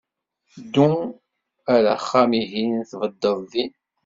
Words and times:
Ddu 0.63 0.89
ar 1.73 1.83
axxam-ihin 1.95 2.73
tbeddeḍ 2.89 3.39
din! 3.51 3.73